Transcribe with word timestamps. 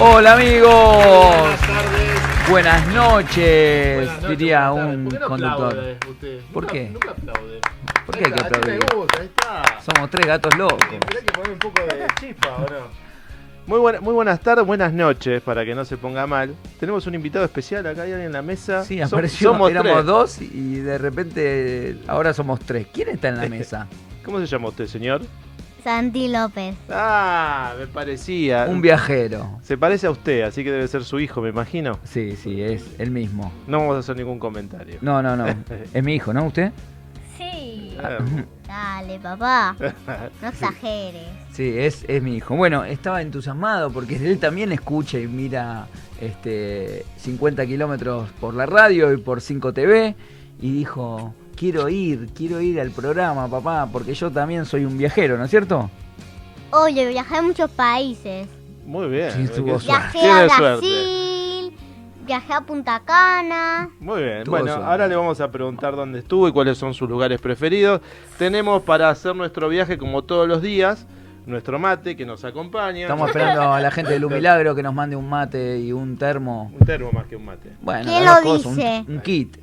Hola 0.00 0.34
amigos. 0.34 0.96
Buenas 0.96 1.60
tardes. 1.60 2.48
Buenas 2.48 2.86
noches, 2.94 3.96
Buenas 3.96 4.22
noches, 4.22 4.28
diría 4.38 4.70
buenas 4.70 4.94
un 4.96 5.04
¿Por 5.04 5.12
qué 5.12 5.18
no 5.18 5.26
conductor. 5.28 5.78
usted? 6.08 6.40
¿Por 6.52 6.62
Nunca- 6.64 6.72
qué? 6.72 6.90
Nunca 6.90 7.10
aplaude. 7.10 7.60
¿Por 8.06 8.16
qué 8.16 8.24
hay 8.24 8.30
que 8.32 8.36
está, 8.36 8.46
aplaudir? 8.58 8.84
me 8.90 8.96
gusta, 9.00 9.20
ahí 9.20 9.26
está. 9.26 9.80
Somos 9.92 10.10
tres 10.10 10.26
gatos 10.26 10.56
locos. 10.56 10.78
Hay 10.90 11.24
que 11.24 11.32
poner 11.32 11.50
un 11.52 11.58
poco 11.58 11.82
de 11.82 12.06
chispa, 12.20 12.48
¿o 12.56 12.60
no? 12.60 13.08
Muy, 13.66 13.78
buena- 13.80 14.00
muy 14.00 14.14
buenas 14.14 14.40
tardes, 14.40 14.64
buenas 14.64 14.94
noches, 14.94 15.42
para 15.42 15.62
que 15.64 15.74
no 15.74 15.84
se 15.84 15.98
ponga 15.98 16.26
mal. 16.26 16.54
Tenemos 16.80 17.06
un 17.06 17.14
invitado 17.14 17.44
especial 17.44 17.86
acá, 17.86 18.02
hay 18.02 18.12
alguien 18.12 18.28
en 18.28 18.32
la 18.32 18.40
mesa. 18.40 18.82
Sí, 18.84 18.96
Som- 18.98 19.06
apareció, 19.08 19.50
somos 19.52 19.70
éramos 19.70 19.92
tres. 19.92 20.06
dos 20.06 20.40
y 20.40 20.76
de 20.80 20.96
repente 20.96 21.98
ahora 22.06 22.32
somos 22.32 22.60
tres. 22.60 22.86
¿Quién 22.94 23.10
está 23.10 23.28
en 23.28 23.36
la 23.36 23.46
mesa? 23.48 23.86
¿Cómo 24.24 24.38
se 24.40 24.46
llama 24.46 24.68
usted, 24.68 24.86
señor? 24.86 25.20
Santi 25.82 26.28
López. 26.28 26.74
Ah, 26.90 27.74
me 27.78 27.86
parecía. 27.86 28.66
Un 28.68 28.80
viajero. 28.82 29.58
Se 29.62 29.78
parece 29.78 30.06
a 30.06 30.10
usted, 30.10 30.42
así 30.42 30.64
que 30.64 30.70
debe 30.70 30.88
ser 30.88 31.04
su 31.04 31.20
hijo, 31.20 31.40
me 31.40 31.50
imagino. 31.50 31.98
Sí, 32.04 32.36
sí, 32.36 32.60
es 32.62 32.84
el 32.98 33.10
mismo. 33.10 33.52
No 33.66 33.78
vamos 33.78 33.96
a 33.96 33.98
hacer 34.00 34.16
ningún 34.16 34.38
comentario. 34.38 34.98
No, 35.00 35.22
no, 35.22 35.36
no. 35.36 35.46
Es 35.94 36.02
mi 36.02 36.14
hijo, 36.14 36.32
¿no? 36.32 36.46
¿Usted? 36.46 36.72
Sí. 37.36 37.96
Ah, 38.02 38.18
Dale, 38.66 39.18
papá. 39.20 39.76
No 40.42 40.48
exageres. 40.48 41.28
Sí, 41.52 41.74
es, 41.76 42.04
es 42.08 42.22
mi 42.22 42.36
hijo. 42.36 42.54
Bueno, 42.56 42.84
estaba 42.84 43.22
entusiasmado 43.22 43.90
porque 43.90 44.16
él 44.16 44.38
también 44.38 44.72
escucha 44.72 45.18
y 45.18 45.26
mira 45.26 45.86
este 46.20 47.04
50 47.16 47.64
kilómetros 47.66 48.28
por 48.40 48.54
la 48.54 48.66
radio 48.66 49.12
y 49.12 49.16
por 49.16 49.40
5 49.40 49.72
TV 49.72 50.14
y 50.60 50.72
dijo, 50.72 51.34
quiero 51.58 51.88
ir, 51.88 52.28
quiero 52.34 52.60
ir 52.60 52.80
al 52.80 52.90
programa, 52.90 53.48
papá, 53.48 53.88
porque 53.92 54.14
yo 54.14 54.30
también 54.30 54.64
soy 54.66 54.84
un 54.84 54.96
viajero, 54.96 55.36
¿no 55.36 55.44
es 55.44 55.50
cierto? 55.50 55.90
Oye, 56.70 57.08
viajé 57.08 57.36
a 57.36 57.42
muchos 57.42 57.70
países. 57.70 58.46
Muy 58.84 59.08
bien. 59.08 59.30
Sí, 59.32 59.48
tuvo 59.54 59.78
Qué 59.78 59.86
Viajé 59.86 60.30
a 60.30 60.48
suerte. 60.48 60.86
Brasil, 60.86 61.76
viajé 62.26 62.52
a 62.52 62.60
Punta 62.62 63.02
Cana. 63.04 63.90
Muy 64.00 64.22
bien. 64.22 64.44
Tuvo 64.44 64.52
bueno, 64.56 64.66
suerte. 64.72 64.86
ahora 64.86 65.08
le 65.08 65.16
vamos 65.16 65.40
a 65.40 65.50
preguntar 65.50 65.96
dónde 65.96 66.20
estuvo 66.20 66.46
y 66.48 66.52
cuáles 66.52 66.78
son 66.78 66.94
sus 66.94 67.08
lugares 67.08 67.40
preferidos. 67.40 68.00
Tenemos 68.38 68.82
para 68.82 69.08
hacer 69.10 69.34
nuestro 69.34 69.68
viaje, 69.68 69.98
como 69.98 70.22
todos 70.24 70.46
los 70.48 70.62
días, 70.62 71.06
nuestro 71.46 71.78
mate 71.78 72.16
que 72.16 72.24
nos 72.26 72.44
acompaña. 72.44 73.02
Estamos 73.02 73.28
esperando 73.30 73.72
a 73.72 73.80
la 73.80 73.90
gente 73.90 74.12
de 74.12 74.18
Lu 74.20 74.30
Milagro 74.30 74.74
que 74.74 74.82
nos 74.82 74.94
mande 74.94 75.16
un 75.16 75.28
mate 75.28 75.78
y 75.80 75.92
un 75.92 76.16
termo. 76.16 76.70
Un 76.78 76.86
termo 76.86 77.10
más 77.12 77.26
que 77.26 77.36
un 77.36 77.44
mate. 77.46 77.72
Bueno, 77.82 78.04
¿Quién 78.04 78.24
las 78.24 78.42
lo 78.44 78.50
dos 78.50 78.58
cosas, 78.62 78.66
un- 78.72 78.76
dice? 78.76 79.04
Un, 79.08 79.20
kit. 79.20 79.56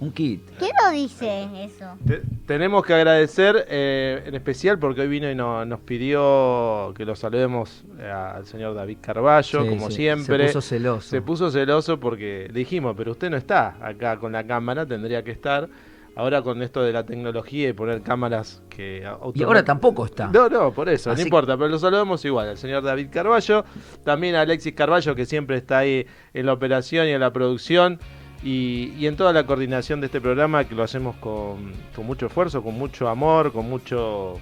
Un 0.00 0.12
kit. 0.12 0.40
¿Quién 0.58 0.70
lo 0.84 0.92
dice 0.92 1.48
eso? 1.64 1.96
Te- 2.06 2.22
tenemos 2.46 2.84
que 2.86 2.94
agradecer 2.94 3.66
eh, 3.68 4.22
en 4.26 4.34
especial 4.36 4.78
porque 4.78 5.00
hoy 5.00 5.08
vino 5.08 5.28
y 5.30 5.34
no- 5.34 5.64
nos 5.64 5.80
pidió 5.80 6.92
que 6.96 7.04
lo 7.04 7.16
saludemos 7.16 7.84
eh, 7.98 8.08
al 8.08 8.46
señor 8.46 8.74
David 8.74 8.98
Carballo, 9.00 9.62
Sí, 9.62 9.68
como 9.68 9.88
sí, 9.90 9.96
siempre. 9.96 10.38
Se 10.48 10.52
puso 10.54 10.60
celoso. 10.60 11.08
Se 11.08 11.22
puso 11.22 11.50
celoso 11.50 11.98
porque 11.98 12.46
le 12.52 12.58
dijimos, 12.60 12.94
pero 12.96 13.10
usted 13.12 13.28
no 13.30 13.36
está 13.36 13.76
acá 13.84 14.18
con 14.18 14.32
la 14.32 14.46
cámara, 14.46 14.86
tendría 14.86 15.24
que 15.24 15.32
estar. 15.32 15.68
Ahora 16.16 16.42
con 16.42 16.60
esto 16.62 16.82
de 16.82 16.92
la 16.92 17.06
tecnología 17.06 17.68
y 17.68 17.72
poner 17.72 18.02
cámaras 18.02 18.60
que... 18.68 19.04
y 19.34 19.42
ahora 19.44 19.64
tampoco 19.64 20.04
está. 20.04 20.26
No, 20.26 20.48
no, 20.48 20.72
por 20.72 20.88
eso, 20.88 21.12
Así- 21.12 21.20
no 21.20 21.26
importa, 21.26 21.56
pero 21.56 21.68
lo 21.68 21.78
saludamos 21.78 22.24
igual, 22.24 22.48
al 22.48 22.58
señor 22.58 22.82
David 22.82 23.06
Carballo, 23.12 23.64
también 24.04 24.34
a 24.34 24.40
Alexis 24.40 24.74
Carballo, 24.74 25.14
que 25.14 25.26
siempre 25.26 25.56
está 25.58 25.78
ahí 25.78 26.06
en 26.34 26.46
la 26.46 26.54
operación 26.54 27.06
y 27.06 27.10
en 27.12 27.20
la 27.20 27.32
producción, 27.32 28.00
y, 28.42 28.92
y 28.98 29.06
en 29.06 29.16
toda 29.16 29.32
la 29.32 29.44
coordinación 29.46 30.00
de 30.00 30.06
este 30.06 30.20
programa, 30.20 30.64
que 30.64 30.74
lo 30.74 30.82
hacemos 30.82 31.16
con, 31.16 31.72
con 31.94 32.06
mucho 32.06 32.26
esfuerzo, 32.26 32.62
con 32.62 32.74
mucho 32.78 33.08
amor, 33.08 33.52
con 33.52 33.68
mucho, 33.68 34.34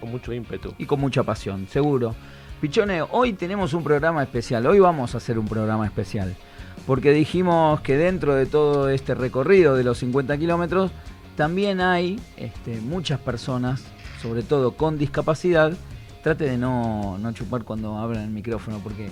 con 0.00 0.10
mucho 0.10 0.32
ímpetu. 0.32 0.74
y 0.78 0.86
con 0.86 1.00
mucha 1.00 1.22
pasión, 1.22 1.66
seguro. 1.68 2.14
Pichone, 2.60 3.02
hoy 3.02 3.34
tenemos 3.34 3.74
un 3.74 3.84
programa 3.84 4.22
especial, 4.22 4.66
hoy 4.66 4.78
vamos 4.80 5.14
a 5.14 5.18
hacer 5.18 5.38
un 5.38 5.46
programa 5.46 5.84
especial, 5.86 6.34
porque 6.86 7.12
dijimos 7.12 7.80
que 7.82 7.96
dentro 7.96 8.34
de 8.34 8.46
todo 8.46 8.88
este 8.88 9.14
recorrido 9.14 9.76
de 9.76 9.84
los 9.84 9.98
50 9.98 10.36
kilómetros, 10.38 10.90
también 11.36 11.80
hay 11.80 12.18
este, 12.36 12.80
muchas 12.80 13.20
personas, 13.20 13.84
sobre 14.22 14.42
todo 14.42 14.72
con 14.72 14.96
discapacidad, 14.98 15.72
trate 16.22 16.44
de 16.44 16.56
no, 16.56 17.18
no 17.18 17.32
chupar 17.32 17.64
cuando 17.64 17.98
abran 17.98 18.22
el 18.22 18.30
micrófono, 18.30 18.78
porque, 18.82 19.10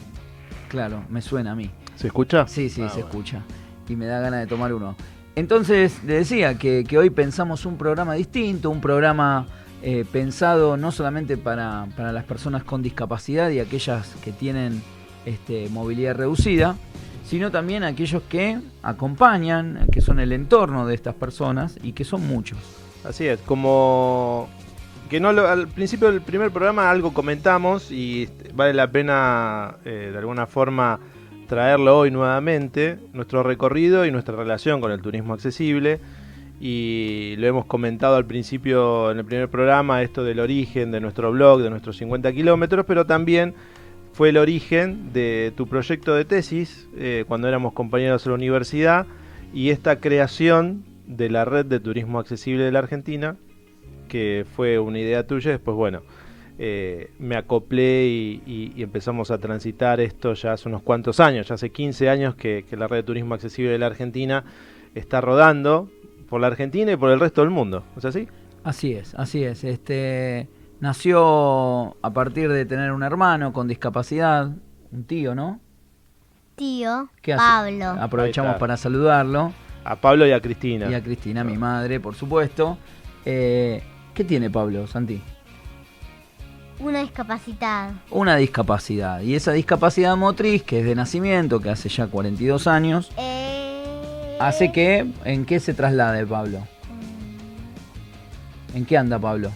claro, 0.69 1.05
me 1.11 1.21
suena 1.21 1.53
a 1.53 1.55
mí. 1.55 1.71
¿Se 1.97 2.07
escucha? 2.07 2.47
Sí, 2.49 2.71
sí, 2.71 2.81
Ah, 2.83 2.89
se 2.89 3.03
bueno. 3.03 3.09
escucha. 3.11 3.43
Y 3.89 3.97
me 3.97 4.07
da 4.07 4.21
ganas 4.21 4.41
de 4.41 4.47
tomar 4.47 4.73
uno. 4.73 4.97
Entonces, 5.35 6.03
le 6.05 6.15
decía 6.15 6.59
que, 6.59 6.85
que 6.87 6.99
hoy 6.99 7.11
pensamos 7.11 7.65
un 7.67 7.79
programa 7.79 8.15
distinto, 8.15 8.71
un 8.71 8.81
programa 8.81 9.47
eh, 9.83 10.05
pensado 10.11 10.77
no 10.77 10.93
solamente 10.93 11.37
para, 11.37 11.87
para 11.97 12.13
las 12.13 12.25
personas 12.25 12.65
con 12.65 12.83
discapacidad 12.83 13.51
y 13.51 13.59
aquellas 13.59 14.15
que 14.23 14.31
tienen 14.33 14.83
este, 15.25 15.69
movilidad 15.71 16.17
reducida, 16.17 16.77
sino 17.25 17.51
también 17.51 17.83
aquellos 17.83 18.23
que 18.29 18.59
acompañan, 18.83 19.87
que 19.91 20.01
son 20.01 20.21
el 20.21 20.33
entorno 20.33 20.87
de 20.87 20.95
estas 20.95 21.15
personas 21.15 21.79
y 21.83 21.93
que 21.93 22.05
son 22.05 22.27
muchos. 22.27 22.59
Así 23.05 23.27
es, 23.27 23.41
como 23.41 24.49
que 25.09 25.19
no 25.19 25.33
lo- 25.33 25.49
al 25.49 25.67
principio 25.69 26.11
del 26.11 26.21
primer 26.21 26.51
programa 26.51 26.91
algo 26.91 27.13
comentamos 27.13 27.91
y 27.91 28.29
vale 28.55 28.75
la 28.75 28.91
pena 28.91 29.77
eh, 29.85 30.11
de 30.13 30.19
alguna 30.19 30.47
forma 30.47 31.01
traerlo 31.53 31.99
hoy 31.99 32.11
nuevamente, 32.11 32.97
nuestro 33.13 33.43
recorrido 33.43 34.07
y 34.07 34.11
nuestra 34.11 34.35
relación 34.35 34.81
con 34.81 34.91
el 34.91 35.03
turismo 35.03 35.35
accesible. 35.35 36.01
Y 36.59 37.35
lo 37.37 37.47
hemos 37.47 37.67
comentado 37.67 38.17
al 38.17 38.25
principio 38.25 39.11
en 39.11 39.19
el 39.19 39.27
primer 39.27 39.51
programa, 39.51 40.01
esto 40.01 40.25
del 40.25 40.41
origen 40.41 40.91
de 40.93 41.03
nuestro 41.03 41.31
blog, 41.31 41.61
de 41.61 41.69
nuestros 41.69 41.99
50 41.99 42.33
kilómetros, 42.33 42.87
pero 42.87 43.05
también 43.05 43.53
fue 44.15 44.31
el 44.31 44.39
origen 44.39 45.13
de 45.13 45.53
tu 45.55 45.67
proyecto 45.67 46.15
de 46.15 46.25
tesis 46.25 46.89
eh, 46.97 47.27
cuando 47.29 47.49
éramos 47.49 47.75
compañeros 47.75 48.25
en 48.25 48.33
la 48.33 48.37
universidad 48.37 49.07
y 49.53 49.69
esta 49.69 50.01
creación 50.01 50.85
de 51.07 51.29
la 51.29 51.45
red 51.45 51.67
de 51.67 51.81
turismo 51.81 52.19
accesible 52.19 52.65
de 52.65 52.73
la 52.73 52.79
Argentina, 52.79 53.37
que 54.09 54.47
fue 54.57 54.79
una 54.79 55.01
idea 55.01 55.27
tuya, 55.27 55.51
después 55.51 55.77
bueno, 55.77 56.01
eh, 56.59 57.11
me 57.19 57.37
acoplé 57.37 58.07
y, 58.07 58.43
y- 58.47 58.73
y 58.77 58.83
empezamos 58.83 59.31
a 59.31 59.39
transitar 59.39 60.01
esto 60.01 60.35
ya 60.35 60.53
hace 60.53 60.69
unos 60.69 60.83
cuantos 60.83 61.19
años, 61.21 61.49
ya 61.49 61.55
hace 61.55 61.71
15 61.71 62.09
años 62.09 62.35
que, 62.35 62.65
que 62.69 62.77
la 62.77 62.87
red 62.89 62.99
de 62.99 63.03
turismo 63.05 63.35
accesible 63.35 63.71
de 63.73 63.79
la 63.79 63.87
Argentina 63.87 64.45
está 64.95 65.21
rodando 65.21 65.89
por 66.29 66.41
la 66.41 66.47
Argentina 66.49 66.93
y 66.93 66.97
por 66.97 67.11
el 67.11 67.21
resto 67.21 67.41
del 67.41 67.51
mundo, 67.51 67.85
¿es 67.97 68.05
así? 68.05 68.29
Así 68.65 68.93
es, 68.93 69.15
así 69.17 69.43
es. 69.43 69.65
Este 69.65 70.49
nació 70.81 71.97
a 72.03 72.11
partir 72.13 72.51
de 72.51 72.65
tener 72.65 72.93
un 72.93 73.03
hermano 73.03 73.53
con 73.53 73.67
discapacidad, 73.69 74.51
un 74.93 75.05
tío, 75.05 75.35
¿no? 75.35 75.61
Tío, 76.57 77.09
¿Qué 77.23 77.33
hace? 77.33 77.41
Pablo. 77.43 78.03
Aprovechamos 78.03 78.57
para 78.57 78.77
saludarlo. 78.77 79.53
A 79.85 79.97
Pablo 79.97 80.27
y 80.27 80.33
a 80.33 80.41
Cristina. 80.41 80.89
Y 80.91 80.95
a 80.95 81.03
Cristina, 81.03 81.43
mi 81.43 81.57
madre, 81.57 81.99
por 81.99 82.15
supuesto. 82.15 82.79
Eh, 83.25 83.83
¿Qué 84.15 84.23
tiene 84.25 84.49
Pablo, 84.51 84.87
Santi? 84.87 85.21
Una 86.79 87.01
discapacidad. 87.01 87.91
Una 88.11 88.37
discapacidad. 88.37 89.21
Y 89.21 89.35
esa 89.35 89.53
discapacidad 89.53 90.17
motriz, 90.17 90.63
que 90.63 90.81
es 90.81 90.85
de 90.87 90.95
nacimiento, 90.95 91.61
que 91.61 91.71
hace 91.71 91.89
ya 91.89 92.07
42 92.09 92.67
años, 92.67 93.11
Eh... 93.17 94.37
hace 94.41 94.73
que... 94.73 95.07
¿En 95.25 95.45
qué 95.45 95.61
se 95.61 95.75
traslade 95.75 96.27
Pablo? 96.27 96.67
¿En 98.75 98.85
qué 98.85 98.97
anda 98.99 99.19
Pablo? 99.19 99.51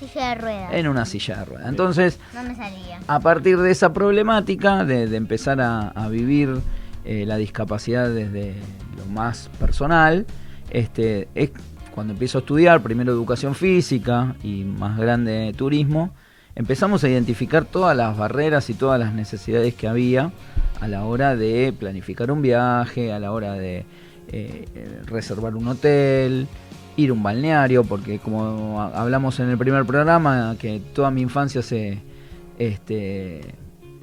Silla 0.00 0.34
de. 0.36 0.78
En 0.78 0.86
una 0.88 1.04
silla 1.04 1.38
de 1.38 1.44
ruedas. 1.44 1.68
Entonces, 1.68 2.18
No 2.32 2.42
me 2.44 2.54
salía. 2.54 3.00
a 3.06 3.20
partir 3.20 3.58
de 3.58 3.70
esa 3.72 3.92
problemática, 3.92 4.84
de, 4.84 5.08
de 5.08 5.16
empezar 5.16 5.60
a, 5.60 5.88
a 5.88 6.08
vivir 6.08 6.60
eh, 7.04 7.24
la 7.26 7.36
discapacidad 7.36 8.08
desde 8.08 8.54
lo 8.96 9.04
más 9.06 9.50
personal, 9.58 10.24
este, 10.70 11.28
es 11.34 11.50
cuando 11.94 12.12
empiezo 12.12 12.38
a 12.38 12.40
estudiar, 12.42 12.80
primero 12.80 13.10
educación 13.12 13.56
física 13.56 14.36
y 14.44 14.62
más 14.62 14.98
grande 14.98 15.52
turismo, 15.56 16.14
empezamos 16.58 17.04
a 17.04 17.08
identificar 17.08 17.64
todas 17.64 17.96
las 17.96 18.18
barreras 18.18 18.68
y 18.68 18.74
todas 18.74 18.98
las 18.98 19.14
necesidades 19.14 19.74
que 19.74 19.86
había 19.86 20.32
a 20.80 20.88
la 20.88 21.04
hora 21.04 21.36
de 21.36 21.72
planificar 21.72 22.32
un 22.32 22.42
viaje, 22.42 23.12
a 23.12 23.20
la 23.20 23.30
hora 23.30 23.52
de 23.52 23.86
eh, 24.32 24.66
reservar 25.06 25.54
un 25.54 25.68
hotel, 25.68 26.48
ir 26.96 27.10
a 27.10 27.12
un 27.12 27.22
balneario, 27.22 27.84
porque 27.84 28.18
como 28.18 28.82
hablamos 28.82 29.38
en 29.38 29.50
el 29.50 29.56
primer 29.56 29.84
programa, 29.84 30.56
que 30.58 30.82
toda 30.92 31.12
mi 31.12 31.22
infancia 31.22 31.62
se, 31.62 32.00
este, 32.58 33.54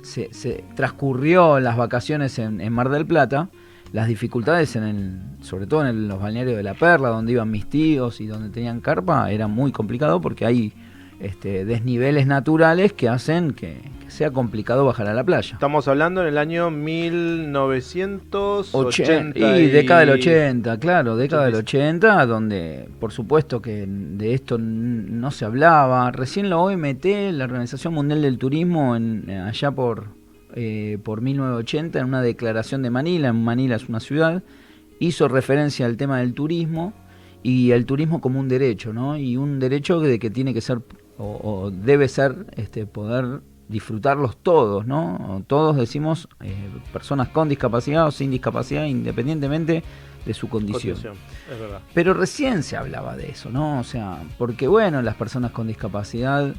se, 0.01 0.33
se 0.33 0.63
transcurrió 0.75 1.59
las 1.59 1.75
vacaciones 1.75 2.39
en, 2.39 2.71
Mar 2.71 2.87
del 2.87 3.05
Plata, 3.05 3.49
las 3.91 4.07
dificultades 4.07 4.77
en 4.77 4.83
el, 4.83 5.21
sobre 5.41 5.67
todo 5.67 5.85
en 5.85 6.07
los 6.07 6.21
balnearios 6.21 6.55
de 6.55 6.63
la 6.63 6.73
Perla, 6.73 7.09
donde 7.09 7.33
iban 7.33 7.51
mis 7.51 7.69
tíos 7.69 8.21
y 8.21 8.27
donde 8.27 8.49
tenían 8.49 8.79
carpa, 8.79 9.29
era 9.29 9.47
muy 9.47 9.73
complicado 9.73 10.21
porque 10.21 10.45
hay 10.45 10.73
este, 11.19 11.65
desniveles 11.65 12.27
naturales 12.27 12.93
que 12.93 13.09
hacen 13.09 13.51
que, 13.51 13.81
que 14.03 14.11
sea 14.11 14.31
complicado 14.31 14.85
bajar 14.85 15.07
a 15.07 15.13
la 15.13 15.23
playa. 15.23 15.53
Estamos 15.53 15.87
hablando 15.87 16.21
en 16.21 16.27
el 16.27 16.37
año 16.37 16.69
1980. 16.71 19.57
y 19.57 19.67
década 19.67 20.01
del 20.01 20.09
80, 20.11 20.79
claro, 20.79 21.15
década 21.15 21.45
del 21.45 21.55
80, 21.55 22.25
donde 22.25 22.89
por 22.99 23.11
supuesto 23.11 23.61
que 23.61 23.85
de 23.87 24.33
esto 24.33 24.57
no 24.57 25.31
se 25.31 25.45
hablaba. 25.45 26.11
Recién 26.11 26.49
la 26.49 26.57
OMT, 26.57 27.05
la 27.31 27.45
Organización 27.45 27.93
Mundial 27.93 28.21
del 28.21 28.37
Turismo, 28.37 28.95
en, 28.95 29.29
allá 29.29 29.71
por 29.71 30.15
eh, 30.57 30.99
por 31.03 31.19
1980 31.19 31.99
en 31.99 32.05
una 32.05 32.21
declaración 32.21 32.81
de 32.81 32.89
Manila, 32.89 33.27
en 33.27 33.43
Manila 33.43 33.75
es 33.75 33.89
una 33.89 33.99
ciudad, 33.99 34.41
hizo 34.99 35.27
referencia 35.27 35.85
al 35.85 35.97
tema 35.97 36.19
del 36.19 36.33
turismo 36.33 36.93
y 37.43 37.71
el 37.71 37.85
turismo 37.85 38.21
como 38.21 38.39
un 38.39 38.47
derecho, 38.47 38.93
¿no? 38.93 39.17
Y 39.17 39.35
un 39.35 39.59
derecho 39.59 39.99
de 39.99 40.17
que 40.17 40.29
tiene 40.29 40.53
que 40.53 40.61
ser 40.61 40.79
o, 41.17 41.71
debe 41.71 42.07
ser 42.07 42.47
este, 42.55 42.85
poder 42.85 43.41
disfrutarlos 43.67 44.37
todos, 44.37 44.85
¿no? 44.85 45.43
Todos 45.47 45.75
decimos 45.75 46.27
eh, 46.41 46.69
personas 46.93 47.29
con 47.29 47.49
discapacidad 47.49 48.07
o 48.07 48.11
sin 48.11 48.31
discapacidad, 48.31 48.85
independientemente 48.85 49.83
de 50.25 50.33
su 50.33 50.49
condición. 50.49 50.97
Pero 51.93 52.13
recién 52.13 52.63
se 52.63 52.77
hablaba 52.77 53.15
de 53.15 53.29
eso, 53.29 53.49
¿no? 53.49 53.79
O 53.79 53.83
sea, 53.83 54.19
porque 54.37 54.67
bueno, 54.67 55.01
las 55.01 55.15
personas 55.15 55.51
con 55.51 55.67
discapacidad 55.67 56.53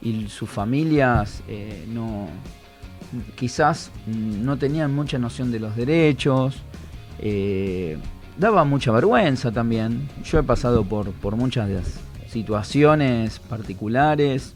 y 0.00 0.28
sus 0.28 0.48
familias 0.48 1.42
eh, 1.48 1.84
no 1.88 2.28
quizás 3.36 3.90
no 4.06 4.56
tenían 4.58 4.94
mucha 4.94 5.18
noción 5.18 5.50
de 5.50 5.60
los 5.60 5.76
derechos, 5.76 6.62
eh, 7.20 7.98
daba 8.36 8.64
mucha 8.64 8.92
vergüenza 8.92 9.50
también. 9.50 10.08
Yo 10.24 10.38
he 10.38 10.42
pasado 10.42 10.84
por, 10.84 11.10
por 11.12 11.36
muchas 11.36 11.68
situaciones 12.28 13.38
particulares 13.40 14.54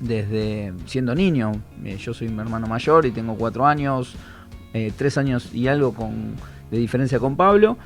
desde 0.00 0.74
siendo 0.86 1.14
niño. 1.14 1.52
Eh, 1.84 1.96
yo 1.96 2.12
soy 2.12 2.28
mi 2.28 2.40
hermano 2.40 2.66
mayor 2.66 3.06
y 3.06 3.10
tengo 3.10 3.36
cuatro 3.36 3.66
años, 3.66 4.14
tres 4.96 5.18
años 5.18 5.54
y 5.54 5.68
algo 5.68 5.92
con 5.92 6.34
de 6.72 6.78
diferencia 6.78 7.20
con 7.20 7.36
Pablo. 7.36 7.76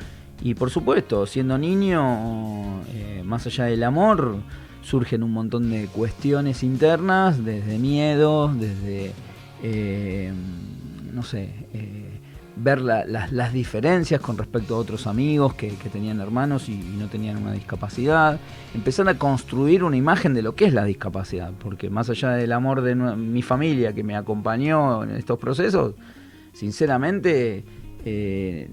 Y 0.41 0.55
por 0.55 0.71
supuesto, 0.71 1.27
siendo 1.27 1.59
niño, 1.59 2.83
eh, 2.95 3.23
más 3.25 3.47
allá 3.47 3.65
del 3.65 3.83
amor, 3.83 4.37
surgen 4.83 5.23
un 5.23 5.33
montón 5.33 5.71
de 5.71 5.87
cuestiones 5.87 6.63
internas, 6.63 7.45
desde 7.45 7.79
miedo, 7.79 8.49
desde, 8.55 9.13
eh, 9.63 10.33
no 11.13 11.23
sé, 11.23 11.51
ver 12.57 12.81
las, 12.81 13.53
diferencias 13.53 14.21
con 14.21 14.39
respecto 14.39 14.75
a 14.75 14.79
otros 14.79 15.07
amigos 15.07 15.55
que, 15.55 15.71
tenían 15.93 16.21
hermanos 16.21 16.69
y, 16.69 16.77
no 16.77 17.09
tenían 17.09 17.37
una 17.37 17.53
discapacidad, 17.53 18.41
empezar 18.75 19.09
a 19.09 19.19
construir 19.19 19.85
una 19.85 19.97
imagen 19.97 20.35
de 20.35 20.43
lo 20.43 20.55
que 20.55 20.65
es 20.65 20.73
la 20.73 20.85
discapacidad, 20.85 21.53
porque 21.59 21.91
más 21.91 22.11
allá 22.11 22.31
del 22.31 22.53
amor 22.53 22.81
de 22.81 22.95
mi 22.95 23.43
familia 23.43 23.93
que 23.93 24.03
me 24.03 24.17
acompañó 24.17 25.05
en 25.05 25.11
estos 25.11 25.39
procesos, 25.39 25.95
sinceramente 26.53 27.65
eh, 28.09 28.71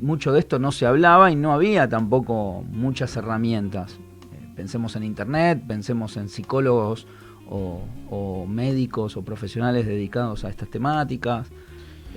mucho 0.00 0.32
de 0.32 0.38
esto 0.38 0.60
no 0.60 0.70
se 0.70 0.86
hablaba 0.86 1.32
y 1.32 1.34
no 1.34 1.52
había 1.52 1.88
tampoco 1.88 2.64
muchas 2.70 3.16
herramientas. 3.16 3.98
Eh, 4.32 4.48
pensemos 4.54 4.94
en 4.94 5.02
Internet, 5.02 5.62
pensemos 5.66 6.16
en 6.16 6.28
psicólogos 6.28 7.08
o, 7.50 8.46
médicos 8.46 9.16
o 9.16 9.22
profesionales 9.22 9.86
dedicados 9.86 10.44
a 10.44 10.50
estas 10.50 10.68
temáticas. 10.68 11.48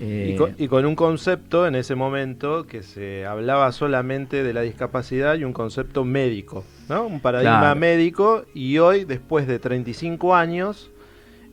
Y, 0.01 0.35
eh, 0.35 0.67
con, 0.69 0.85
un 0.85 0.95
concepto 0.95 1.67
en 1.67 1.75
ese 1.75 1.95
momento 1.95 2.65
que 2.65 2.83
se 2.83 3.25
hablaba 3.25 3.71
solamente 3.71 4.43
de 4.43 4.53
la 4.53 4.61
discapacidad 4.61 5.35
y 5.35 5.43
un 5.43 5.53
concepto 5.53 6.03
médico, 6.03 6.63
¿no? 6.89 7.05
un 7.05 7.19
paradigma 7.19 7.75
médico 7.75 8.45
y 8.53 8.79
hoy, 8.79 9.05
después 9.05 9.47
de 9.47 9.59
35 9.59 10.35
años, 10.35 10.91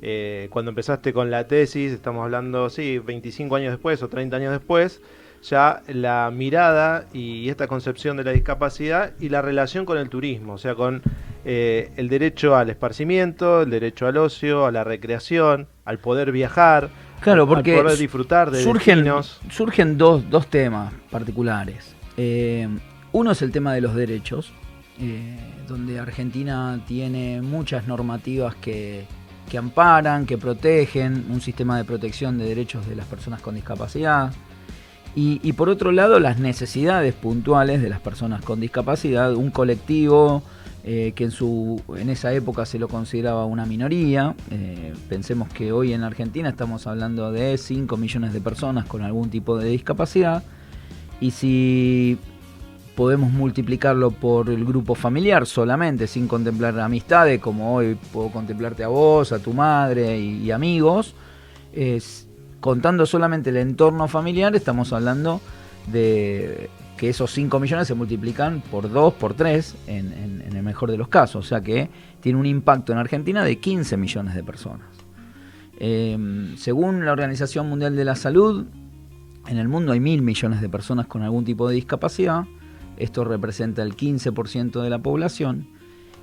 eh, 0.03 0.49
cuando 0.51 0.71
empezaste 0.71 1.13
con 1.13 1.31
la 1.31 1.47
tesis, 1.47 1.93
estamos 1.93 2.25
hablando, 2.25 2.71
sí, 2.71 2.99
25 2.99 3.57
años 3.57 3.73
después 3.73 4.03
o 4.03 4.09
30 4.09 4.37
años 4.37 4.53
después, 4.53 5.03
ya 5.43 5.83
la 5.87 6.31
mirada 6.33 7.07
y 7.13 7.49
esta 7.49 7.67
concepción 7.67 8.17
de 8.17 8.25
la 8.25 8.33
discapacidad 8.33 9.13
y 9.21 9.29
la 9.29 9.43
relación 9.43 9.85
con 9.85 9.99
el 9.99 10.09
turismo, 10.09 10.55
o 10.55 10.59
sea, 10.59 10.75
con 10.75 11.03
eh, 11.45 11.91
el 11.97 12.09
derecho 12.09 12.57
al 12.57 12.71
esparcimiento, 12.71 13.63
el 13.63 13.71
derecho 13.71 14.07
al 14.07 14.17
ocio, 14.17 14.67
a 14.67 14.73
la 14.73 14.85
recreación, 14.85 15.69
al 15.85 15.99
poder 15.99 16.33
viajar, 16.33 16.91
claro, 17.21 17.47
porque 17.47 17.77
poder 17.77 17.99
disfrutar 17.99 18.51
de 18.51 18.63
surgen, 18.63 19.05
Surgen 19.51 19.99
dos, 19.99 20.29
dos 20.29 20.47
temas 20.47 20.93
particulares. 21.11 21.95
Eh, 22.17 22.69
uno 23.13 23.33
es 23.33 23.43
el 23.43 23.51
tema 23.51 23.75
de 23.75 23.81
los 23.81 23.95
derechos, 23.95 24.53
donde 25.67 25.99
Argentina 25.99 26.79
tiene 26.87 27.41
muchas 27.41 27.87
normativas 27.87 28.55
que 28.57 29.07
que 29.51 29.59
amparan, 29.59 30.25
que 30.25 30.39
protegen, 30.39 31.27
un 31.29 31.43
sistema 31.43 31.77
de 31.77 31.85
protección 31.85 32.39
de 32.39 32.47
derechos 32.47 32.89
de 32.89 32.95
las 32.95 33.07
personas 33.07 33.43
con 33.43 33.57
discapacidad. 33.57 34.33
Y, 35.17 35.53
por 35.55 35.69
otro 35.69 35.91
lado, 35.91 36.21
las 36.21 36.39
necesidades 36.39 37.15
puntuales 37.15 37.83
de 37.83 37.91
las 37.91 38.01
personas 38.01 38.43
con 38.43 38.61
discapacidad, 38.61 39.35
un 39.35 39.51
colectivo 39.51 40.45
eh, 40.83 41.13
que 41.15 41.25
en, 41.25 41.31
su, 41.31 41.83
en 41.97 42.09
esa 42.09 42.33
época 42.33 42.65
se 42.65 42.79
lo 42.79 42.89
consideraba 42.89 43.45
una 43.45 43.67
minoría. 43.67 44.35
Eh, 44.51 44.95
pensemos 45.09 45.49
que 45.51 45.73
hoy 45.73 45.93
en 45.93 46.03
Argentina 46.03 46.49
estamos 46.49 46.87
hablando 46.87 47.31
de 47.33 47.59
5 47.59 47.97
millones 47.99 48.33
de 48.33 48.41
personas 48.41 48.87
con 48.87 49.03
algún 49.03 49.29
tipo 49.29 49.59
de 49.59 49.69
discapacidad. 49.69 50.43
Y 51.21 51.33
si 51.33 52.19
podemos 52.97 53.31
multiplicarlo 53.31 54.11
por 54.11 54.49
el 54.49 54.65
grupo 54.65 54.95
familiar 54.95 55.47
solamente, 55.47 56.07
sin 56.07 56.27
contemplar 56.27 56.79
amistades, 56.81 57.41
como 57.41 57.75
hoy 57.75 57.99
puedo 58.13 58.31
contemplarte 58.31 58.83
a 58.83 58.89
vos, 58.89 59.33
a 59.33 59.39
tu 59.39 59.53
madre 59.53 60.19
y, 60.19 60.51
amigos. 60.51 61.15
Es, 61.75 62.27
contando 62.61 63.05
solamente 63.05 63.51
el 63.51 63.59
entorno 63.59 64.09
familiar, 64.09 64.57
estamos 64.57 64.95
hablando 64.95 65.43
de 65.93 66.71
que 67.01 67.09
esos 67.09 67.33
5 67.33 67.59
millones 67.59 67.89
se 67.89 67.95
multiplican 67.95 68.61
por 68.71 68.93
2, 68.93 69.15
por 69.15 69.33
3, 69.33 69.75
en, 69.87 70.45
el 70.55 70.63
mejor 70.63 70.91
de 70.91 70.99
los 70.99 71.09
casos. 71.09 71.47
O 71.47 71.49
sea 71.49 71.63
que 71.63 71.89
tiene 72.21 72.39
un 72.39 72.45
impacto 72.45 72.93
en 72.93 72.99
Argentina 72.99 73.43
de 73.43 73.59
15 73.59 73.97
millones 73.97 74.35
de 74.35 74.45
personas. 74.45 74.87
Em, 75.79 76.57
según 76.59 77.07
la 77.07 77.13
Organización 77.13 77.71
Mundial 77.71 77.97
de 77.97 78.05
la 78.05 78.15
Salud, 78.15 78.67
en 79.49 79.57
el 79.57 79.67
mundo 79.67 79.93
hay 79.93 80.01
mil 80.01 80.21
millones 80.21 80.61
de 80.61 80.69
personas 80.69 81.07
con 81.07 81.23
algún 81.23 81.47
tipo 81.47 81.67
de 81.67 81.75
discapacidad 81.75 82.45
esto 83.01 83.25
representa 83.25 83.83
el 83.83 83.97
15% 83.97 84.83
de 84.83 84.91
la 84.91 84.99
población 84.99 85.67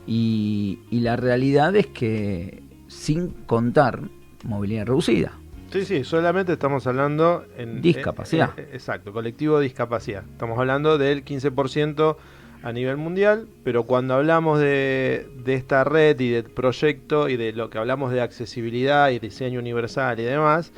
y, 0.05 0.79
la 0.91 1.15
realidad 1.15 1.75
es 1.75 1.88
que 1.88 2.63
sin 2.88 3.29
contar 3.29 4.10
movilidad 4.43 4.86
reducida. 4.86 5.34
Sí, 5.71 5.86
sí, 5.86 6.03
solamente 6.03 6.53
estamos 6.53 6.88
hablando 6.88 7.45
en... 7.57 7.81
Discapacidad. 7.81 8.57
Eh, 8.57 8.63
eh, 8.63 8.69
exacto, 8.74 9.12
colectivo 9.12 9.59
de 9.59 9.65
discapacidad. 9.65 10.24
Estamos 10.31 10.57
hablando 10.57 10.97
del 10.97 11.25
15% 11.25 12.15
a 12.63 12.71
nivel 12.71 12.97
mundial, 12.97 13.47
pero 13.63 13.83
cuando 13.83 14.15
hablamos 14.15 14.59
de, 14.59 15.27
de, 15.43 15.53
esta 15.53 15.83
red 15.83 16.19
y 16.19 16.29
del 16.29 16.45
proyecto 16.45 17.29
y 17.29 17.38
de 17.38 17.53
lo 17.53 17.69
que 17.69 17.77
hablamos 17.77 18.12
de 18.12 18.21
accesibilidad 18.21 19.09
y 19.12 19.19
diseño 19.19 19.59
universal 19.59 20.19
y 20.19 20.24
demás, 20.24 20.71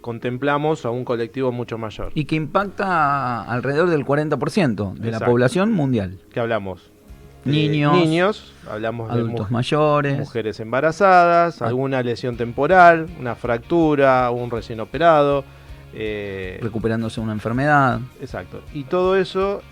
contemplamos 0.00 0.84
a 0.84 0.90
un 0.90 1.04
colectivo 1.04 1.52
mucho 1.52 1.78
mayor. 1.78 2.12
Y 2.14 2.24
que 2.24 2.36
impacta 2.36 3.42
alrededor 3.42 3.90
del 3.90 4.04
40% 4.04 4.94
de 4.94 5.10
la 5.10 5.20
población 5.20 5.72
mundial. 5.72 6.18
¿Qué 6.32 6.40
hablamos? 6.40 6.90
Niños, 7.44 7.94
niños, 7.94 8.52
hablamos 8.70 9.10
adultos 9.10 9.48
de 9.48 9.52
mayores, 9.52 10.18
mujeres 10.18 10.60
embarazadas, 10.60 11.62
ah. 11.62 11.66
alguna 11.68 12.02
lesión 12.02 12.36
temporal, 12.36 13.06
una 13.18 13.34
fractura, 13.34 14.30
un 14.30 14.50
recién 14.50 14.78
operado, 14.80 15.44
eh, 15.94 16.58
recuperándose 16.62 17.20
una 17.20 17.32
enfermedad. 17.32 18.00
Exacto. 18.20 18.62
Y 18.74 18.84
todo 18.84 19.16
eso 19.16 19.62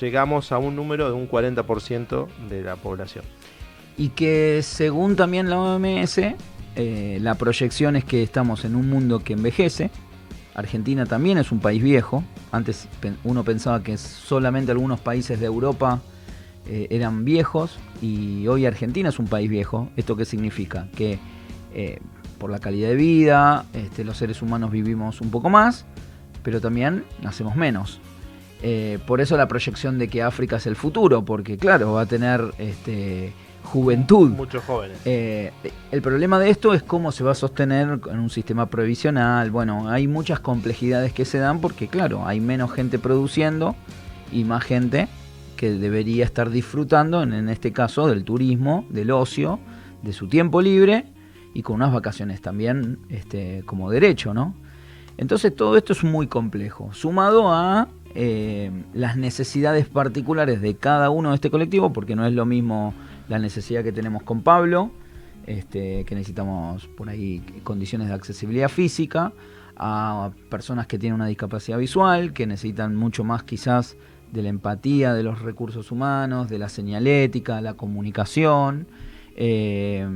llegamos 0.00 0.52
a 0.52 0.58
un 0.58 0.74
número 0.74 1.06
de 1.06 1.12
un 1.12 1.28
40% 1.28 2.28
de 2.48 2.62
la 2.62 2.76
población. 2.76 3.24
Y 3.98 4.08
que 4.10 4.60
según 4.62 5.14
también 5.14 5.50
la 5.50 5.58
OMS, 5.58 6.18
eh, 6.76 7.18
la 7.20 7.34
proyección 7.34 7.96
es 7.96 8.04
que 8.04 8.22
estamos 8.22 8.64
en 8.64 8.74
un 8.74 8.88
mundo 8.88 9.20
que 9.20 9.34
envejece. 9.34 9.90
Argentina 10.54 11.04
también 11.04 11.36
es 11.36 11.52
un 11.52 11.60
país 11.60 11.82
viejo. 11.82 12.24
Antes 12.50 12.88
uno 13.24 13.44
pensaba 13.44 13.82
que 13.82 13.98
solamente 13.98 14.72
algunos 14.72 15.00
países 15.00 15.38
de 15.40 15.46
Europa 15.46 16.00
eh, 16.66 16.88
eran 16.90 17.24
viejos 17.24 17.78
y 18.00 18.46
hoy 18.46 18.66
Argentina 18.66 19.08
es 19.08 19.18
un 19.18 19.26
país 19.26 19.50
viejo. 19.50 19.88
¿Esto 19.96 20.16
qué 20.16 20.24
significa? 20.24 20.88
Que 20.94 21.18
eh, 21.74 22.00
por 22.38 22.50
la 22.50 22.58
calidad 22.58 22.88
de 22.88 22.96
vida, 22.96 23.64
este, 23.72 24.04
los 24.04 24.16
seres 24.16 24.42
humanos 24.42 24.70
vivimos 24.70 25.20
un 25.20 25.30
poco 25.30 25.48
más, 25.48 25.84
pero 26.42 26.60
también 26.60 27.04
nacemos 27.22 27.56
menos. 27.56 28.00
por 29.06 29.20
eso 29.20 29.36
la 29.36 29.48
proyección 29.48 29.98
de 29.98 30.08
que 30.08 30.22
África 30.22 30.56
es 30.56 30.66
el 30.66 30.76
futuro, 30.76 31.24
porque 31.24 31.56
claro, 31.56 31.92
va 31.94 32.02
a 32.02 32.06
tener 32.06 32.52
este, 32.58 33.32
juventud. 33.64 34.30
Muchos 34.30 34.64
jóvenes. 34.64 34.98
Eh, 35.04 35.52
el 35.90 36.02
problema 36.02 36.38
de 36.38 36.50
esto 36.50 36.74
es 36.74 36.82
cómo 36.82 37.12
se 37.12 37.24
va 37.24 37.32
a 37.32 37.34
sostener 37.34 38.00
en 38.10 38.18
un 38.18 38.30
sistema 38.30 38.66
provisional. 38.66 39.50
Bueno, 39.50 39.88
hay 39.88 40.08
muchas 40.08 40.40
complejidades 40.40 41.12
que 41.12 41.24
se 41.24 41.38
dan 41.38 41.60
porque, 41.60 41.88
claro, 41.88 42.26
hay 42.26 42.40
menos 42.40 42.72
gente 42.72 42.98
produciendo 42.98 43.74
y 44.30 44.44
más 44.44 44.64
gente 44.64 45.08
que 45.62 45.70
debería 45.70 46.24
estar 46.24 46.50
disfrutando, 46.50 47.22
en, 47.22 47.48
este 47.48 47.70
caso, 47.70 48.08
del 48.08 48.24
turismo, 48.24 48.84
del 48.90 49.12
ocio, 49.12 49.60
de 50.02 50.12
su 50.12 50.26
tiempo 50.26 50.60
libre 50.60 51.04
y 51.54 51.62
con 51.62 51.76
unas 51.76 51.92
vacaciones 51.92 52.40
también 52.40 52.98
este, 53.10 53.62
como 53.64 53.88
derecho, 53.88 54.34
¿no? 54.34 54.56
Entonces 55.16 55.54
todo 55.54 55.76
esto 55.76 55.92
es 55.92 56.02
muy 56.02 56.26
complejo, 56.26 56.92
sumado 56.92 57.52
a 57.52 57.86
eh, 58.16 58.72
las 58.92 59.16
necesidades 59.16 59.86
particulares 59.86 60.60
de 60.60 60.74
cada 60.74 61.10
uno 61.10 61.28
de 61.28 61.36
este 61.36 61.48
colectivo, 61.48 61.92
porque 61.92 62.16
no 62.16 62.26
es 62.26 62.32
lo 62.32 62.44
mismo 62.44 62.92
la 63.28 63.38
necesidad 63.38 63.84
que 63.84 63.92
tenemos 63.92 64.24
con 64.24 64.42
Pablo 64.42 64.90
este, 65.46 66.04
que 66.04 66.16
necesitamos 66.16 66.88
por 66.88 67.08
ahí 67.08 67.40
condiciones 67.62 68.08
de 68.08 68.14
accesibilidad 68.14 68.68
física, 68.68 69.32
a 69.76 70.32
personas 70.50 70.88
que 70.88 70.98
tienen 70.98 71.14
una 71.14 71.26
discapacidad 71.26 71.78
visual, 71.78 72.32
que 72.32 72.48
necesitan 72.48 72.96
mucho 72.96 73.22
más 73.22 73.44
quizás 73.44 73.96
de 74.32 74.42
la 74.42 74.48
empatía, 74.48 75.14
de 75.14 75.22
los 75.22 75.40
recursos 75.42 75.92
humanos, 75.92 76.48
de 76.48 76.58
la 76.58 76.68
señalética, 76.68 77.60
la 77.60 77.74
comunicación, 77.74 78.88
eh, 79.36 80.06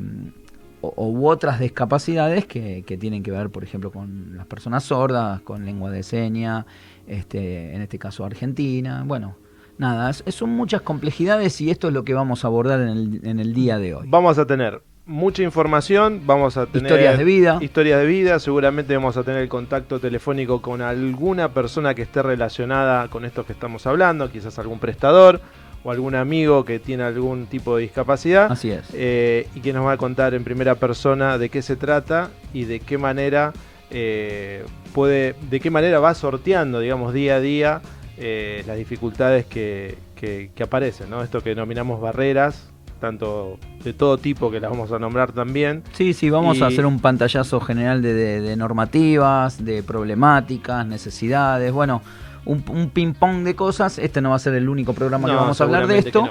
u 0.83 1.27
otras 1.27 1.61
discapacidades 1.61 2.47
que, 2.47 2.85
que, 2.87 2.97
tienen 2.97 3.23
que 3.23 3.31
ver, 3.31 3.51
por 3.51 3.65
ejemplo, 3.65 3.91
con 3.91 4.37
las 4.37 4.47
personas 4.47 4.85
sordas, 4.85 5.41
con 5.43 5.65
lengua 5.65 5.91
de 5.91 6.03
seña, 6.03 6.67
este, 7.07 7.75
en 7.75 7.83
este 7.83 7.99
caso 7.99 8.25
Argentina. 8.25 9.03
Bueno, 9.07 9.37
nada, 9.79 10.13
son 10.13 10.51
muchas 10.51 10.83
complejidades 10.83 11.61
y 11.61 11.71
esto 11.71 11.89
es 11.89 11.95
lo 11.95 12.05
que 12.05 12.15
vamos 12.15 12.45
a 12.45 12.49
abordar 12.49 12.81
en 12.81 12.89
el, 12.89 13.21
en 13.25 13.41
el 13.41 13.53
día 13.53 13.79
de 13.79 13.95
hoy. 13.95 14.07
Vamos 14.09 14.39
a 14.39 14.47
tener 14.47 14.83
mucha 15.07 15.43
información, 15.43 16.23
vamos 16.27 16.57
a 16.57 16.67
tener 16.67 16.87
historias 16.87 17.19
de 17.19 17.25
vida. 17.25 17.59
Historias 17.61 18.01
de 18.01 18.07
vida, 18.07 18.39
seguramente 18.41 18.95
vamos 18.95 19.17
a 19.17 19.23
tener 19.23 19.41
el 19.41 19.49
contacto 19.49 20.01
telefónico 20.01 20.61
con 20.61 20.83
alguna 20.83 21.53
persona 21.53 21.95
que 21.95 22.03
esté 22.03 22.23
relacionada 22.23 23.09
con 23.09 23.25
esto 23.25 23.47
que 23.47 23.53
estamos 23.53 23.87
hablando, 23.87 24.31
quizás 24.31 24.59
algún 24.59 24.81
prestador 24.81 25.41
o 25.85 25.93
algún 25.93 26.17
amigo 26.17 26.65
que 26.65 26.81
tiene 26.81 27.05
algún 27.05 27.47
tipo 27.47 27.77
de 27.77 27.83
discapacidad. 27.83 28.51
Así 28.51 28.73
es. 28.73 28.85
Eh, 28.93 29.49
y 29.55 29.61
que 29.61 29.73
nos 29.73 29.87
va 29.87 29.93
a 29.93 29.97
contar 29.97 30.35
en 30.35 30.43
primera 30.43 30.75
persona 30.75 31.39
de 31.39 31.49
qué 31.49 31.63
se 31.63 31.77
trata 31.77 32.31
y 32.53 32.65
de 32.65 32.81
qué 32.81 32.99
manera 32.99 33.53
eh, 33.91 34.65
puede, 34.93 35.37
de 35.49 35.61
qué 35.61 35.71
manera 35.71 36.01
va 36.01 36.15
sorteando, 36.15 36.81
digamos, 36.81 37.15
día 37.15 37.37
a 37.37 37.41
día 37.41 37.81
eh, 38.19 38.65
las 38.67 38.77
dificultades 38.77 39.47
que, 39.47 39.97
que, 40.17 40.51
que 40.53 40.63
aparecen, 40.65 41.09
¿no? 41.11 41.23
Esto 41.23 41.41
que 41.41 41.51
denominamos 41.51 42.01
barreras 42.01 42.73
tanto 43.07 43.59
de 43.85 43.93
todo 43.93 44.19
tipo 44.19 44.51
que 44.51 44.59
las 44.59 44.69
vamos 44.69 44.91
a 44.91 44.99
nombrar 44.99 45.31
también. 45.31 45.85
Sí, 45.93 46.13
sí, 46.13 46.29
vamos 46.29 46.61
a 46.61 46.67
hacer 46.67 46.85
un 46.87 46.99
pantallazo 46.99 47.61
general 47.61 48.03
de, 48.03 48.55
normativas, 48.57 49.65
de 49.65 49.85
problemáticas, 49.85 50.85
necesidades, 50.85 51.73
bueno, 51.73 52.03
un, 52.45 52.91
ping-pong 52.91 53.45
de 53.45 53.55
cosas. 53.55 53.99
Este 53.99 54.21
no 54.21 54.31
va 54.31 54.37
a 54.37 54.41
ser 54.41 54.55
el 54.55 54.69
único 54.69 54.93
programa 54.93 55.29
que 55.29 55.37
vamos 55.37 55.61
a 55.61 55.65
hablar 55.65 55.87
de 55.87 55.99
esto. 55.99 56.29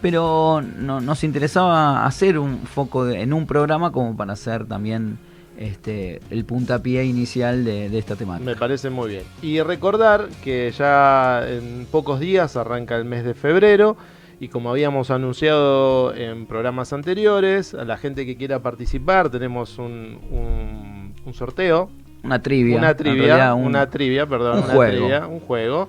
Pero 0.00 0.62
no, 0.62 1.00
nos 1.00 1.24
interesaba 1.24 2.04
hacer 2.06 2.38
un 2.38 2.60
foco 2.60 3.08
en 3.08 3.32
un 3.32 3.46
programa 3.46 3.90
como 3.90 4.16
para 4.16 4.34
hacer 4.34 4.66
también 4.66 5.18
este, 5.58 6.20
el 6.30 6.44
puntapié 6.44 7.04
inicial 7.04 7.64
de, 7.64 7.88
de, 7.88 7.98
esta 7.98 8.14
temática. 8.14 8.44
Me 8.50 8.56
parece 8.56 8.90
muy 8.90 9.10
bien. 9.10 9.22
Y 9.40 9.60
recordar 9.62 10.28
que 10.42 10.72
ya 10.76 11.46
en 11.48 11.86
pocos 11.90 12.20
días 12.20 12.56
arranca 12.56 12.96
el 12.96 13.06
mes 13.06 13.24
de 13.24 13.32
febrero 13.32 13.96
y 14.40 14.48
como 14.48 14.70
habíamos 14.70 15.10
anunciado 15.10 16.14
en 16.14 16.46
programas 16.46 16.92
anteriores, 16.92 17.74
a 17.74 17.84
la 17.84 17.96
gente 17.96 18.26
que 18.26 18.36
quiera 18.36 18.60
participar 18.60 19.30
tenemos 19.30 19.78
un, 19.78 21.12
un, 21.24 21.34
sorteo. 21.34 21.90
Una 22.22 22.40
trivia. 22.40 22.78
Una 22.78 22.94
trivia, 22.94 23.54
una 23.54 23.90
trivia, 23.90 24.26
perdón, 24.26 24.58
un 24.58 24.62
juego. 24.62 25.28
un 25.28 25.40
juego, 25.40 25.88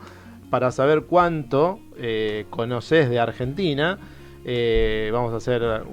para 0.50 0.72
saber 0.72 1.04
cuánto 1.04 1.80
eh, 1.98 2.46
conoces 2.50 3.10
de 3.10 3.20
Argentina. 3.20 3.98
Eh, 4.44 5.10
vamos 5.12 5.34
a 5.34 5.38
hacer 5.38 5.84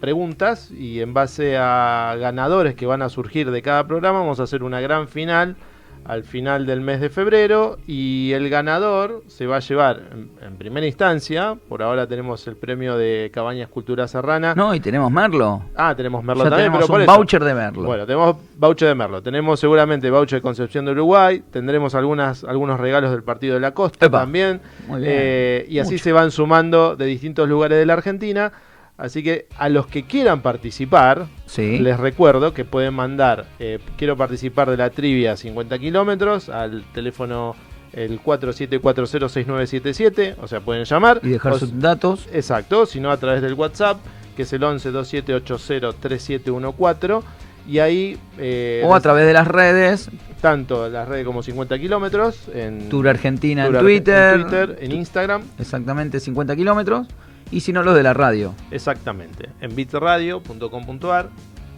preguntas 0.00 0.70
y 0.70 1.00
en 1.00 1.12
base 1.12 1.56
a 1.56 2.14
ganadores 2.18 2.74
que 2.74 2.86
van 2.86 3.02
a 3.02 3.08
surgir 3.08 3.50
de 3.50 3.62
cada 3.62 3.86
programa 3.86 4.20
vamos 4.20 4.38
a 4.38 4.44
hacer 4.44 4.62
una 4.62 4.80
gran 4.80 5.08
final 5.08 5.56
al 6.04 6.24
final 6.24 6.66
del 6.66 6.80
mes 6.80 7.00
de 7.00 7.10
febrero 7.10 7.78
y 7.86 8.32
el 8.32 8.48
ganador 8.48 9.22
se 9.26 9.46
va 9.46 9.56
a 9.56 9.60
llevar 9.60 10.02
en, 10.40 10.56
primera 10.56 10.86
instancia, 10.86 11.56
por 11.68 11.82
ahora 11.82 12.06
tenemos 12.06 12.46
el 12.46 12.56
premio 12.56 12.96
de 12.96 13.30
Cabañas 13.32 13.68
Cultura 13.68 14.08
Serrana. 14.08 14.54
No, 14.54 14.74
y 14.74 14.80
tenemos 14.80 15.10
Merlo. 15.10 15.62
Ah, 15.76 15.94
tenemos 15.96 16.24
Merlo 16.24 16.44
también, 16.44 16.72
tenemos 16.72 16.88
un 16.88 17.06
voucher 17.06 17.44
de 17.44 17.54
Merlo. 17.54 17.84
Bueno, 17.84 18.06
tenemos 18.06 18.36
voucher 18.56 18.88
de 18.88 18.94
Merlo, 18.94 19.22
tenemos 19.22 19.60
seguramente 19.60 20.10
voucher 20.10 20.38
de 20.38 20.42
Concepción 20.42 20.84
de 20.84 20.92
Uruguay, 20.92 21.42
tendremos 21.50 21.94
algunas 21.94 22.44
algunos 22.44 22.80
regalos 22.80 23.10
del 23.10 23.22
Partido 23.22 23.54
de 23.54 23.60
la 23.60 23.72
Costa 23.72 24.10
también. 24.10 24.60
Muy 24.86 25.00
bien. 25.00 25.12
Eh, 25.14 25.66
y 25.68 25.78
así 25.78 25.98
se 25.98 26.12
van 26.12 26.30
sumando 26.30 26.96
de 26.96 27.06
distintos 27.06 27.48
lugares 27.48 27.78
de 27.78 27.86
la 27.86 27.94
Argentina 27.94 28.52
Así 28.98 29.22
que 29.22 29.46
a 29.56 29.68
los 29.68 29.86
que 29.86 30.02
quieran 30.02 30.42
participar, 30.42 31.28
les 31.56 32.00
recuerdo 32.00 32.52
que 32.52 32.64
pueden 32.64 32.94
mandar, 32.94 33.46
eh, 33.60 33.78
quiero 33.96 34.16
participar 34.16 34.68
de 34.68 34.76
la 34.76 34.90
trivia 34.90 35.36
50 35.36 35.78
kilómetros 35.78 36.48
al 36.48 36.82
teléfono 36.92 37.54
el 37.92 38.20
47406977, 38.20 40.34
o 40.42 40.48
sea, 40.48 40.58
pueden 40.60 40.84
llamar. 40.84 41.20
Y 41.22 41.28
dejar 41.28 41.60
sus 41.60 41.78
datos. 41.78 42.26
Exacto, 42.32 42.86
sino 42.86 43.12
a 43.12 43.18
través 43.18 43.40
del 43.40 43.54
WhatsApp, 43.54 43.98
que 44.36 44.42
es 44.42 44.52
el 44.52 44.62
1127803714. 44.62 47.22
Y 47.68 47.78
ahí... 47.78 48.18
Eh, 48.36 48.82
o 48.84 48.96
a 48.96 49.00
través 49.00 49.26
de 49.26 49.32
las 49.32 49.46
redes. 49.46 50.10
Tanto 50.40 50.88
las 50.88 51.06
redes 51.06 51.24
como 51.24 51.44
50 51.44 51.78
kilómetros. 51.78 52.48
En 52.52 52.88
Tour 52.88 53.06
Argentina 53.08 53.66
en, 53.66 53.78
Twitter, 53.78 54.34
en 54.34 54.42
Twitter. 54.42 54.76
En 54.80 54.90
Instagram. 54.92 55.42
Exactamente, 55.58 56.18
50 56.18 56.56
kilómetros 56.56 57.06
y 57.50 57.60
si 57.60 57.72
no 57.72 57.82
los 57.82 57.94
de 57.94 58.02
la 58.02 58.14
radio. 58.14 58.54
Exactamente, 58.70 59.50
en 59.60 59.74
bitradio.com.ar, 59.74 61.30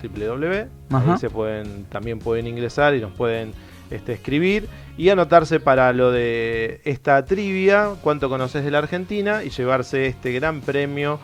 www, 0.03 0.69
ahí 0.91 1.19
se 1.19 1.31
pueden, 1.31 1.85
también 1.85 2.19
pueden 2.19 2.47
ingresar 2.47 2.95
y 2.95 3.01
nos 3.01 3.13
pueden 3.13 3.53
este, 3.91 4.13
escribir 4.13 4.69
y 4.97 5.09
anotarse 5.11 5.61
para 5.61 5.93
lo 5.93 6.13
de 6.13 6.81
esta 6.85 7.25
trivia, 7.25 7.91
cuánto 8.03 8.29
conoces 8.29 8.65
de 8.65 8.71
la 8.71 8.79
Argentina 8.79 9.43
y 9.45 9.51
llevarse 9.51 10.07
este 10.07 10.33
gran 10.33 10.61
premio 10.61 11.19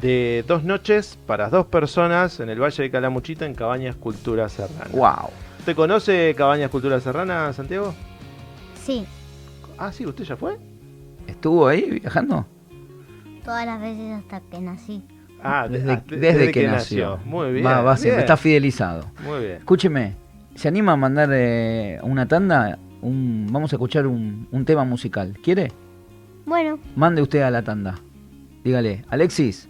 de 0.00 0.44
dos 0.46 0.64
noches 0.64 1.18
para 1.26 1.48
dos 1.48 1.66
personas 1.66 2.40
en 2.40 2.50
el 2.50 2.60
Valle 2.60 2.82
de 2.82 2.90
Calamuchita 2.90 3.46
en 3.46 3.54
Cabañas 3.54 3.96
Cultura 3.96 4.48
Serrana. 4.48 4.90
¡Wow! 4.92 5.30
¿Usted 5.58 5.74
conoce 5.74 6.34
Cabañas 6.36 6.70
Cultura 6.70 7.00
Serrana, 7.00 7.52
Santiago? 7.52 7.94
Sí. 8.84 9.06
Ah, 9.78 9.92
sí, 9.92 10.06
¿usted 10.06 10.24
ya 10.24 10.36
fue? 10.36 10.58
¿Estuvo 11.26 11.66
ahí 11.66 11.98
viajando? 12.00 12.46
Todas 13.46 13.64
las 13.64 13.80
veces 13.80 14.12
hasta 14.12 14.40
que 14.40 14.60
nací. 14.60 15.02
Ah, 15.42 15.68
desde, 15.70 16.02
desde, 16.08 16.50
que, 16.50 16.66
nació. 16.66 17.18
Muy 17.24 17.52
bien. 17.52 17.64
Va, 17.64 17.80
va 17.80 17.94
está 17.94 18.36
fidelizado. 18.36 19.06
Muy 19.24 19.40
bien. 19.40 19.52
Escúcheme, 19.58 20.16
¿se 20.56 20.66
anima 20.66 20.92
a 20.92 20.96
mandar 20.96 21.30
eh, 21.32 21.98
una 22.02 22.26
tanda? 22.26 22.78
Un, 23.00 23.46
vamos 23.50 23.72
a 23.72 23.76
escuchar 23.76 24.06
un, 24.06 24.48
un 24.50 24.64
tema 24.64 24.84
musical. 24.84 25.38
¿Quiere? 25.42 25.70
Bueno. 26.44 26.80
Mande 26.96 27.22
usted 27.22 27.42
a 27.42 27.50
la 27.50 27.62
tanda. 27.62 27.94
Dígale, 28.64 29.04
Alexis, 29.10 29.68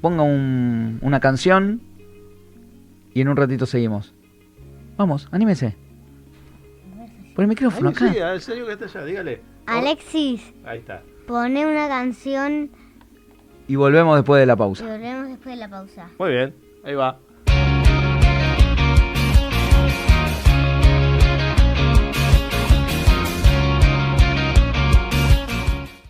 ponga 0.00 0.24
un, 0.24 0.98
una 1.02 1.20
canción 1.20 1.80
y 3.14 3.20
en 3.20 3.28
un 3.28 3.36
ratito 3.36 3.66
seguimos. 3.66 4.12
Vamos, 4.96 5.28
anímese. 5.30 5.76
Por 7.36 7.44
el 7.44 7.48
micrófono 7.48 7.90
acá. 7.90 8.12
Sí, 8.12 8.18
al 8.18 8.40
serio 8.40 8.66
que 8.66 8.72
está 8.72 8.86
allá, 8.86 9.04
dígale. 9.04 9.42
Alexis. 9.66 10.52
Ahí 10.64 10.78
está. 10.78 11.02
Pone 11.26 11.66
una 11.66 11.88
canción. 11.88 12.70
Y 13.68 13.74
volvemos 13.74 14.16
después 14.16 14.40
de 14.40 14.46
la 14.46 14.56
pausa. 14.56 14.84
Y 14.84 14.86
volvemos 14.86 15.28
después 15.28 15.54
de 15.54 15.56
la 15.56 15.68
pausa. 15.68 16.08
Muy 16.18 16.30
bien, 16.30 16.54
ahí 16.84 16.94
va. 16.94 17.18